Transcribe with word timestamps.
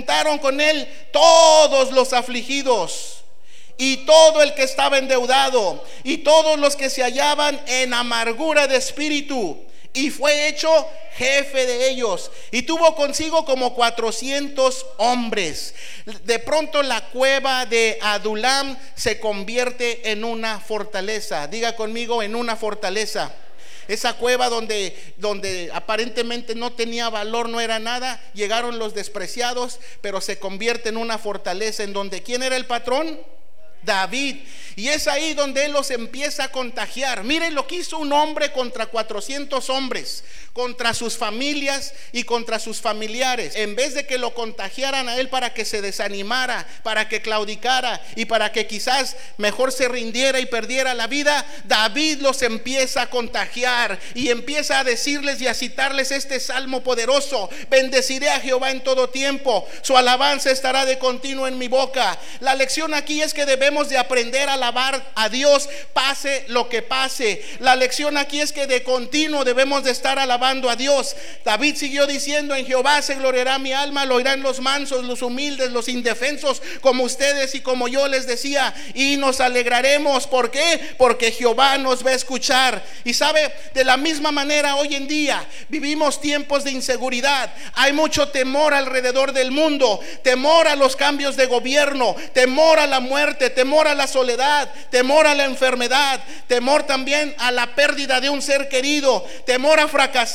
estaron 0.00 0.38
con 0.38 0.60
él 0.60 0.88
todos 1.12 1.90
los 1.92 2.12
afligidos 2.12 3.24
y 3.76 3.98
todo 3.98 4.42
el 4.42 4.54
que 4.54 4.62
estaba 4.62 4.98
endeudado 4.98 5.82
y 6.04 6.18
todos 6.18 6.58
los 6.58 6.76
que 6.76 6.90
se 6.90 7.02
hallaban 7.02 7.60
en 7.66 7.92
amargura 7.94 8.66
de 8.66 8.76
espíritu 8.76 9.64
y 9.92 10.10
fue 10.10 10.48
hecho 10.48 10.88
jefe 11.12 11.66
de 11.66 11.90
ellos 11.90 12.30
y 12.50 12.62
tuvo 12.62 12.96
consigo 12.96 13.44
como 13.44 13.74
400 13.74 14.86
hombres. 14.98 15.74
De 16.24 16.40
pronto 16.40 16.82
la 16.82 17.08
cueva 17.10 17.64
de 17.64 17.98
Adulam 18.02 18.76
se 18.96 19.20
convierte 19.20 20.10
en 20.10 20.24
una 20.24 20.58
fortaleza. 20.58 21.46
Diga 21.46 21.76
conmigo, 21.76 22.22
en 22.22 22.34
una 22.34 22.56
fortaleza. 22.56 23.32
Esa 23.88 24.14
cueva 24.14 24.48
donde, 24.48 24.96
donde 25.16 25.70
aparentemente 25.72 26.54
no 26.54 26.72
tenía 26.72 27.08
valor, 27.08 27.48
no 27.48 27.60
era 27.60 27.78
nada, 27.78 28.22
llegaron 28.34 28.78
los 28.78 28.94
despreciados, 28.94 29.80
pero 30.00 30.20
se 30.20 30.38
convierte 30.38 30.88
en 30.88 30.96
una 30.96 31.18
fortaleza 31.18 31.82
en 31.82 31.92
donde 31.92 32.22
¿quién 32.22 32.42
era 32.42 32.56
el 32.56 32.66
patrón? 32.66 33.20
David. 33.84 34.36
Y 34.76 34.88
es 34.88 35.06
ahí 35.06 35.34
donde 35.34 35.66
él 35.66 35.72
los 35.72 35.90
empieza 35.90 36.44
a 36.44 36.50
contagiar. 36.50 37.22
Miren 37.22 37.54
lo 37.54 37.66
que 37.66 37.76
hizo 37.76 37.98
un 37.98 38.12
hombre 38.12 38.52
contra 38.52 38.86
400 38.86 39.70
hombres, 39.70 40.24
contra 40.54 40.94
sus 40.94 41.18
familias 41.18 41.94
y 42.12 42.22
contra 42.22 42.60
sus 42.60 42.80
familiares. 42.80 43.56
En 43.56 43.74
vez 43.74 43.92
de 43.92 44.06
que 44.06 44.18
lo 44.18 44.34
contagiaran 44.34 45.08
a 45.08 45.18
él 45.18 45.28
para 45.28 45.52
que 45.52 45.64
se 45.64 45.82
desanimara, 45.82 46.64
para 46.84 47.08
que 47.08 47.20
claudicara 47.20 48.00
y 48.14 48.26
para 48.26 48.52
que 48.52 48.68
quizás 48.68 49.16
mejor 49.36 49.72
se 49.72 49.88
rindiera 49.88 50.38
y 50.38 50.46
perdiera 50.46 50.94
la 50.94 51.08
vida, 51.08 51.44
David 51.64 52.20
los 52.20 52.40
empieza 52.42 53.02
a 53.02 53.10
contagiar 53.10 53.98
y 54.14 54.30
empieza 54.30 54.78
a 54.78 54.84
decirles 54.84 55.40
y 55.40 55.48
a 55.48 55.54
citarles 55.54 56.12
este 56.12 56.38
salmo 56.38 56.84
poderoso. 56.84 57.50
Bendeciré 57.68 58.30
a 58.30 58.38
Jehová 58.38 58.70
en 58.70 58.84
todo 58.84 59.10
tiempo. 59.10 59.66
Su 59.82 59.96
alabanza 59.96 60.52
estará 60.52 60.86
de 60.86 61.00
continuo 61.00 61.48
en 61.48 61.58
mi 61.58 61.66
boca. 61.66 62.16
La 62.38 62.54
lección 62.54 62.94
aquí 62.94 63.22
es 63.22 63.34
que 63.34 63.44
debemos 63.44 63.88
de 63.88 63.98
aprender 63.98 64.48
a 64.48 64.54
alabar 64.54 65.04
a 65.16 65.28
Dios, 65.28 65.68
pase 65.92 66.44
lo 66.46 66.68
que 66.68 66.82
pase. 66.82 67.44
La 67.58 67.74
lección 67.74 68.16
aquí 68.16 68.40
es 68.40 68.52
que 68.52 68.68
de 68.68 68.84
continuo 68.84 69.42
debemos 69.42 69.82
de 69.82 69.90
estar 69.90 70.16
alabando 70.20 70.43
a 70.44 70.76
Dios. 70.76 71.16
David 71.42 71.76
siguió 71.76 72.06
diciendo, 72.06 72.54
en 72.54 72.66
Jehová 72.66 73.00
se 73.00 73.14
gloriará 73.14 73.58
mi 73.58 73.72
alma, 73.72 74.04
lo 74.04 74.16
oirán 74.16 74.42
los 74.42 74.60
mansos, 74.60 75.04
los 75.04 75.22
humildes, 75.22 75.72
los 75.72 75.88
indefensos, 75.88 76.60
como 76.82 77.04
ustedes 77.04 77.54
y 77.54 77.60
como 77.60 77.88
yo 77.88 78.06
les 78.08 78.26
decía, 78.26 78.74
y 78.94 79.16
nos 79.16 79.40
alegraremos. 79.40 80.26
¿Por 80.26 80.50
qué? 80.50 80.94
Porque 80.98 81.32
Jehová 81.32 81.78
nos 81.78 82.04
va 82.04 82.10
a 82.10 82.14
escuchar. 82.14 82.84
Y 83.04 83.14
sabe, 83.14 83.50
de 83.72 83.84
la 83.84 83.96
misma 83.96 84.32
manera 84.32 84.76
hoy 84.76 84.94
en 84.94 85.08
día 85.08 85.42
vivimos 85.70 86.20
tiempos 86.20 86.62
de 86.62 86.72
inseguridad. 86.72 87.50
Hay 87.74 87.94
mucho 87.94 88.28
temor 88.28 88.74
alrededor 88.74 89.32
del 89.32 89.50
mundo, 89.50 90.00
temor 90.22 90.68
a 90.68 90.76
los 90.76 90.94
cambios 90.94 91.36
de 91.36 91.46
gobierno, 91.46 92.14
temor 92.34 92.78
a 92.78 92.86
la 92.86 93.00
muerte, 93.00 93.48
temor 93.48 93.88
a 93.88 93.94
la 93.94 94.06
soledad, 94.06 94.70
temor 94.90 95.26
a 95.26 95.34
la 95.34 95.44
enfermedad, 95.44 96.20
temor 96.46 96.82
también 96.82 97.34
a 97.38 97.50
la 97.50 97.74
pérdida 97.74 98.20
de 98.20 98.28
un 98.28 98.42
ser 98.42 98.68
querido, 98.68 99.26
temor 99.46 99.80
a 99.80 99.88
fracasar, 99.88 100.33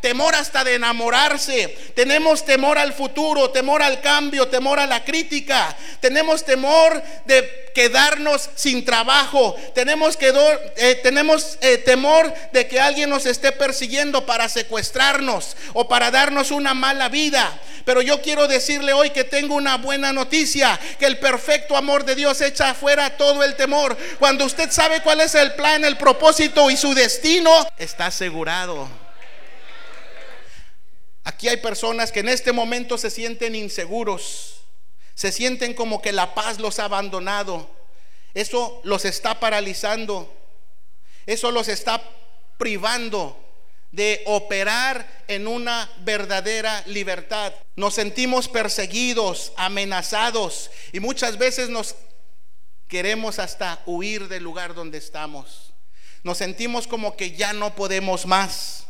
temor 0.00 0.34
hasta 0.34 0.64
de 0.64 0.74
enamorarse. 0.74 1.92
Tenemos 1.94 2.44
temor 2.44 2.78
al 2.78 2.92
futuro, 2.92 3.50
temor 3.50 3.82
al 3.82 4.00
cambio, 4.00 4.48
temor 4.48 4.78
a 4.78 4.86
la 4.86 5.04
crítica. 5.04 5.76
Tenemos 6.00 6.44
temor 6.44 7.02
de 7.24 7.66
quedarnos 7.74 8.48
sin 8.54 8.84
trabajo. 8.84 9.54
Tenemos, 9.74 10.16
que 10.16 10.28
eh, 10.28 11.02
eh, 11.60 11.78
temor 11.84 12.34
de 12.52 12.66
que 12.66 12.80
alguien 12.80 13.10
nos 13.10 13.26
esté 13.26 13.52
persiguiendo 13.52 14.24
para 14.24 14.48
secuestrarnos 14.48 15.56
o 15.74 15.86
para 15.86 16.10
darnos 16.10 16.50
una 16.50 16.72
mala 16.72 17.08
vida. 17.08 17.60
Pero 17.84 18.02
yo 18.02 18.20
quiero 18.20 18.48
decirle 18.48 18.92
hoy 18.92 19.10
que 19.10 19.22
tengo 19.24 19.54
una 19.54 19.76
buena 19.76 20.12
noticia, 20.12 20.78
que 20.98 21.06
el 21.06 21.18
perfecto 21.18 21.76
amor 21.76 22.04
de 22.04 22.16
Dios 22.16 22.40
echa 22.40 22.70
afuera 22.70 23.16
todo 23.16 23.44
el 23.44 23.54
temor. 23.54 23.96
Cuando 24.18 24.44
usted 24.44 24.72
sabe 24.72 25.02
cuál 25.02 25.20
es 25.20 25.34
el 25.36 25.52
plan, 25.52 25.84
el 25.84 25.96
propósito 25.96 26.68
y 26.68 26.76
su 26.76 26.94
destino, 26.94 27.68
está 27.78 28.06
asegurado. 28.06 29.05
Aquí 31.36 31.48
hay 31.48 31.58
personas 31.58 32.12
que 32.12 32.20
en 32.20 32.30
este 32.30 32.50
momento 32.50 32.96
se 32.96 33.10
sienten 33.10 33.54
inseguros, 33.54 34.62
se 35.14 35.30
sienten 35.30 35.74
como 35.74 36.00
que 36.00 36.10
la 36.10 36.32
paz 36.34 36.58
los 36.58 36.78
ha 36.78 36.86
abandonado. 36.86 37.68
Eso 38.32 38.80
los 38.84 39.04
está 39.04 39.38
paralizando, 39.38 40.34
eso 41.26 41.50
los 41.50 41.68
está 41.68 42.02
privando 42.56 43.38
de 43.92 44.22
operar 44.24 45.24
en 45.28 45.46
una 45.46 45.90
verdadera 45.98 46.82
libertad. 46.86 47.52
Nos 47.76 47.92
sentimos 47.92 48.48
perseguidos, 48.48 49.52
amenazados 49.58 50.70
y 50.90 51.00
muchas 51.00 51.36
veces 51.36 51.68
nos 51.68 51.96
queremos 52.88 53.38
hasta 53.38 53.82
huir 53.84 54.28
del 54.28 54.42
lugar 54.42 54.72
donde 54.72 54.96
estamos. 54.96 55.74
Nos 56.22 56.38
sentimos 56.38 56.86
como 56.86 57.14
que 57.14 57.32
ya 57.32 57.52
no 57.52 57.74
podemos 57.74 58.24
más. 58.24 58.86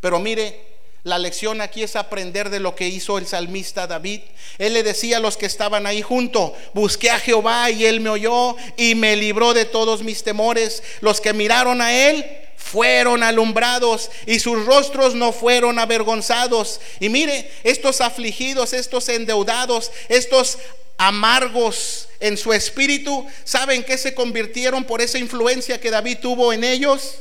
Pero 0.00 0.20
mire, 0.20 0.73
la 1.04 1.18
lección 1.18 1.60
aquí 1.60 1.82
es 1.82 1.96
aprender 1.96 2.48
de 2.48 2.60
lo 2.60 2.74
que 2.74 2.88
hizo 2.88 3.18
el 3.18 3.26
salmista 3.26 3.86
David. 3.86 4.22
Él 4.56 4.72
le 4.72 4.82
decía 4.82 5.18
a 5.18 5.20
los 5.20 5.36
que 5.36 5.44
estaban 5.44 5.86
ahí 5.86 6.00
junto, 6.00 6.56
busqué 6.72 7.10
a 7.10 7.20
Jehová 7.20 7.70
y 7.70 7.84
él 7.84 8.00
me 8.00 8.08
oyó 8.08 8.56
y 8.78 8.94
me 8.94 9.14
libró 9.14 9.52
de 9.52 9.66
todos 9.66 10.02
mis 10.02 10.24
temores. 10.24 10.82
Los 11.02 11.20
que 11.20 11.34
miraron 11.34 11.82
a 11.82 11.92
él 11.92 12.24
fueron 12.56 13.22
alumbrados 13.22 14.10
y 14.24 14.38
sus 14.38 14.64
rostros 14.64 15.14
no 15.14 15.32
fueron 15.32 15.78
avergonzados. 15.78 16.80
Y 17.00 17.10
mire, 17.10 17.50
estos 17.64 18.00
afligidos, 18.00 18.72
estos 18.72 19.06
endeudados, 19.10 19.92
estos 20.08 20.56
amargos 20.96 22.08
en 22.18 22.38
su 22.38 22.54
espíritu, 22.54 23.26
¿saben 23.44 23.84
que 23.84 23.98
se 23.98 24.14
convirtieron 24.14 24.84
por 24.84 25.02
esa 25.02 25.18
influencia 25.18 25.78
que 25.78 25.90
David 25.90 26.18
tuvo 26.22 26.54
en 26.54 26.64
ellos? 26.64 27.16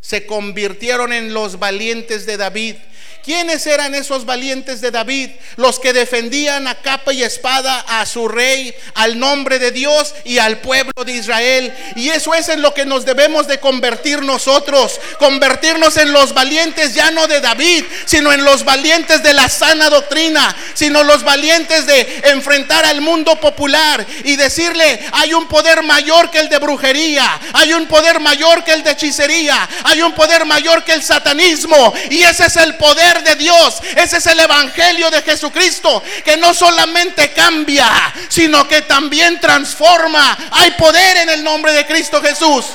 Se 0.00 0.26
convirtieron 0.26 1.12
en 1.12 1.34
los 1.34 1.58
valientes 1.58 2.26
de 2.26 2.36
David. 2.36 2.76
¿Quiénes 3.24 3.66
eran 3.66 3.94
esos 3.94 4.24
valientes 4.24 4.80
de 4.80 4.90
David? 4.90 5.30
Los 5.56 5.78
que 5.78 5.92
defendían 5.92 6.66
a 6.66 6.76
capa 6.76 7.12
y 7.12 7.22
espada 7.22 7.84
a 7.86 8.06
su 8.06 8.28
rey, 8.28 8.74
al 8.94 9.18
nombre 9.18 9.58
de 9.58 9.70
Dios 9.72 10.14
y 10.24 10.38
al 10.38 10.58
pueblo 10.58 11.04
de 11.04 11.12
Israel. 11.12 11.72
Y 11.96 12.08
eso 12.08 12.34
es 12.34 12.48
en 12.48 12.62
lo 12.62 12.72
que 12.72 12.86
nos 12.86 13.04
debemos 13.04 13.46
de 13.46 13.60
convertir 13.60 14.22
nosotros. 14.22 14.98
Convertirnos 15.18 15.96
en 15.98 16.12
los 16.12 16.32
valientes 16.32 16.94
ya 16.94 17.10
no 17.10 17.26
de 17.26 17.40
David, 17.40 17.84
sino 18.06 18.32
en 18.32 18.44
los 18.44 18.64
valientes 18.64 19.22
de 19.22 19.34
la 19.34 19.48
sana 19.48 19.90
doctrina, 19.90 20.56
sino 20.74 21.02
los 21.02 21.22
valientes 21.22 21.86
de 21.86 22.22
enfrentar 22.24 22.84
al 22.86 23.00
mundo 23.00 23.36
popular 23.38 24.06
y 24.24 24.36
decirle, 24.36 25.00
hay 25.12 25.34
un 25.34 25.46
poder 25.46 25.82
mayor 25.82 26.30
que 26.30 26.38
el 26.38 26.48
de 26.48 26.58
brujería, 26.58 27.38
hay 27.52 27.72
un 27.74 27.86
poder 27.86 28.20
mayor 28.20 28.64
que 28.64 28.72
el 28.72 28.82
de 28.82 28.92
hechicería, 28.92 29.68
hay 29.84 30.02
un 30.02 30.14
poder 30.14 30.44
mayor 30.44 30.84
que 30.84 30.92
el 30.92 31.02
satanismo. 31.02 31.92
Y 32.10 32.22
ese 32.22 32.46
es 32.46 32.56
el 32.56 32.76
poder 33.00 33.24
de 33.24 33.36
Dios. 33.36 33.80
Ese 33.96 34.18
es 34.18 34.26
el 34.26 34.40
Evangelio 34.40 35.10
de 35.10 35.22
Jesucristo 35.22 36.02
que 36.24 36.36
no 36.36 36.52
solamente 36.52 37.32
cambia, 37.32 37.88
sino 38.28 38.68
que 38.68 38.82
también 38.82 39.40
transforma. 39.40 40.36
Hay 40.50 40.72
poder 40.72 41.18
en 41.18 41.30
el 41.30 41.42
nombre 41.42 41.72
de 41.72 41.86
Cristo 41.86 42.20
Jesús. 42.20 42.66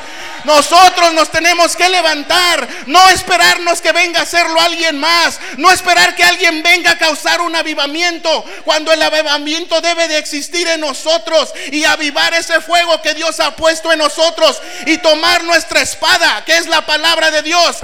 Nosotros 0.46 1.13
nos 1.13 1.31
tenemos 1.31 1.75
que 1.75 1.90
levantar, 1.90 2.68
no 2.86 3.09
esperarnos 3.09 3.81
que 3.81 3.91
venga 3.91 4.19
a 4.19 4.24
hacerlo 4.24 4.62
alguien 4.62 5.00
más, 5.00 5.40
no 5.58 5.72
esperar 5.72 6.16
que 6.16 6.24
alguien 6.24 6.62
venga 6.62 6.92
a 6.92 6.97
causar 7.00 7.42
un 7.42 7.56
avivamiento, 7.56 8.46
cuando 8.63 8.92
el 8.94 9.02
avivamiento 9.02 9.81
debe 9.81 10.07
de 10.07 10.19
existir 10.19 10.68
en 10.68 10.81
nosotros 10.81 11.52
y 11.72 11.84
avivar 11.86 12.36
ese 12.36 12.62
fuego 12.62 13.02
que 13.02 13.16
Dios 13.16 13.40
ha 13.40 13.56
puesto 13.56 13.92
en 13.92 13.98
nosotros 13.98 14.62
y 14.86 15.00
tomar 15.00 15.44
nuestra 15.44 15.81
espada, 15.81 16.44
que 16.45 16.56
es 16.57 16.68
la 16.68 16.86
palabra 16.86 17.31
de 17.31 17.42
Dios. 17.42 17.78